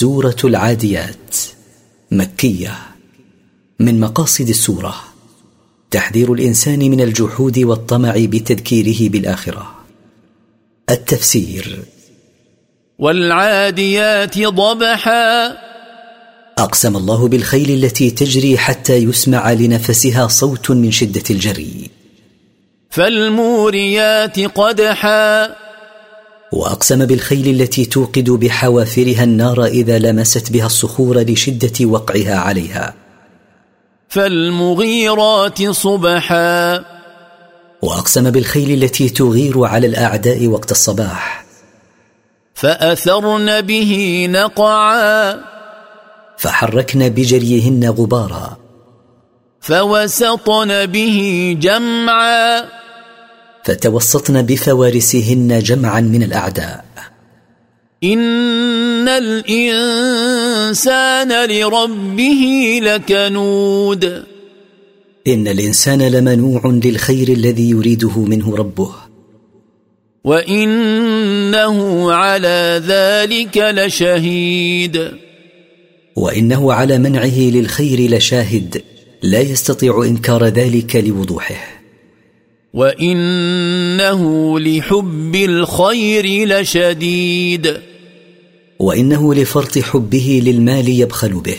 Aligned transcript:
سورة 0.00 0.36
العاديات 0.44 1.36
مكية. 2.10 2.78
من 3.80 4.00
مقاصد 4.00 4.48
السورة 4.48 4.94
تحذير 5.90 6.32
الإنسان 6.32 6.78
من 6.78 7.00
الجحود 7.00 7.58
والطمع 7.58 8.14
بتذكيره 8.16 9.10
بالآخرة. 9.10 9.74
التفسير 10.90 11.82
والعاديات 12.98 14.38
ضبحا. 14.38 15.56
أقسم 16.58 16.96
الله 16.96 17.28
بالخيل 17.28 17.84
التي 17.84 18.10
تجري 18.10 18.58
حتى 18.58 18.96
يسمع 18.96 19.52
لنفسها 19.52 20.28
صوت 20.28 20.70
من 20.70 20.90
شدة 20.90 21.24
الجري. 21.30 21.90
فالموريات 22.90 24.40
قدحا. 24.40 25.56
وأقسم 26.52 27.06
بالخيل 27.06 27.60
التي 27.60 27.84
توقد 27.84 28.30
بحوافرها 28.30 29.24
النار 29.24 29.64
إذا 29.64 29.98
لمست 29.98 30.52
بها 30.52 30.66
الصخور 30.66 31.18
لشدة 31.18 31.86
وقعها 31.86 32.34
عليها. 32.34 32.94
فالمغيرات 34.08 35.70
صبحا. 35.70 36.84
وأقسم 37.82 38.30
بالخيل 38.30 38.82
التي 38.82 39.08
تغير 39.08 39.64
على 39.64 39.86
الأعداء 39.86 40.46
وقت 40.46 40.70
الصباح. 40.70 41.44
فأثرن 42.54 43.60
به 43.60 44.26
نقعا. 44.30 45.36
فحركن 46.38 47.08
بجريهن 47.08 47.90
غبارا. 47.90 48.56
فوسطن 49.60 50.86
به 50.86 51.56
جمعا. 51.60 52.79
فتوسطن 53.70 54.42
بفوارسهن 54.42 55.58
جمعا 55.58 56.00
من 56.00 56.22
الأعداء. 56.22 56.84
إن 58.04 59.08
الإنسان 59.08 60.30
لربه 61.50 62.80
لكنود. 62.82 64.24
إن 65.26 65.48
الإنسان 65.48 66.02
لمنوع 66.02 66.80
للخير 66.84 67.28
الذي 67.28 67.70
يريده 67.70 68.18
منه 68.18 68.56
ربه. 68.56 68.94
وإنه 70.24 72.12
على 72.12 72.82
ذلك 72.86 73.56
لشهيد. 73.56 75.10
وإنه 76.16 76.72
على 76.72 76.98
منعه 76.98 77.40
للخير 77.40 78.10
لشاهد 78.10 78.82
لا 79.22 79.40
يستطيع 79.40 80.02
إنكار 80.04 80.44
ذلك 80.44 80.96
لوضوحه. 80.96 81.79
وانه 82.74 84.58
لحب 84.60 85.34
الخير 85.34 86.48
لشديد. 86.48 87.76
وانه 88.78 89.34
لفرط 89.34 89.78
حبه 89.78 90.42
للمال 90.44 90.88
يبخل 90.88 91.32
به. 91.32 91.58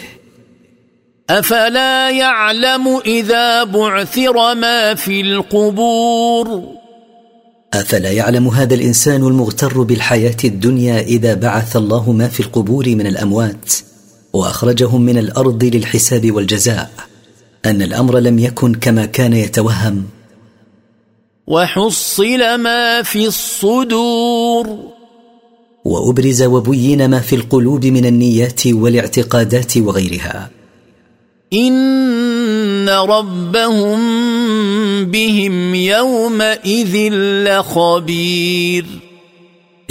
افلا 1.30 2.09
يعلم 2.09 3.02
اذا 3.06 3.64
بعثر 3.64 4.56
ما 4.56 4.95
في 4.95 5.22
القبور؟ 5.22 6.64
افلا 7.73 8.12
يعلم 8.12 8.48
هذا 8.48 8.76
الانسان 8.76 9.28
المغتر 9.28 9.82
بالحياة 9.82 10.38
الدنيا 10.44 11.00
اذا 11.00 11.34
بعث 11.34 11.76
الله 11.76 12.12
ما 12.12 12.28
في 12.28 12.39
القبور 12.39 12.89
من 12.89 13.08
الاموات 13.08 13.73
واخرجهم 14.34 15.02
من 15.02 15.17
الأرض 15.17 15.64
للحساب 15.64 16.32
والجزاء 16.32 16.92
ان 17.66 17.82
الامر 17.82 18.20
لم 18.20 18.39
يكن 18.39 18.73
كما 18.73 19.06
كان 19.06 19.34
يتوهم. 19.34 20.04
وحصل 21.47 22.58
ما 22.58 23.02
في 23.02 23.28
الصدور. 23.28 24.80
وأبرز 25.86 26.44
وبين 26.44 27.09
ما 27.09 27.20
في 27.20 27.36
القلوب 27.36 27.86
من 27.86 28.06
النيات 28.06 28.67
والاعتقادات 28.67 29.78
وغيرها. 29.78 30.50
إن 31.53 32.89
ربهم 32.89 34.00
بهم 35.06 35.75
يومئذ 35.75 37.14
لخبير. 37.48 38.86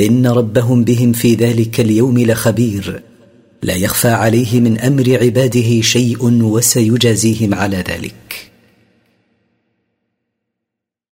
إن 0.01 0.27
ربهم 0.27 0.85
بهم 0.85 1.13
في 1.13 1.35
ذلك 1.35 1.81
اليوم 1.81 2.19
لخبير. 2.19 3.03
لا 3.63 3.75
يخفى 3.75 4.09
عليه 4.09 4.61
من 4.61 4.79
أمر 4.79 5.19
عباده 5.23 5.81
شيء 5.81 6.43
وسيجازيهم 6.43 7.55
على 7.55 7.77
ذلك. 7.77 8.50